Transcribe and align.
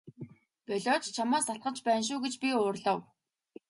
Болиоч 0.67 1.03
чамаас 1.17 1.45
залхаж 1.47 1.77
байна 1.87 2.03
шүү 2.07 2.19
гэж 2.23 2.33
би 2.43 2.49
уурлав. 2.59 2.99